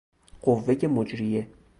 [0.41, 1.47] قوهُ مجریه